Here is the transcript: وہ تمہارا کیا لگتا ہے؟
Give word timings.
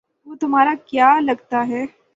وہ 0.27 0.35
تمہارا 0.35 0.73
کیا 0.85 1.19
لگتا 1.19 1.67
ہے؟ 1.67 1.85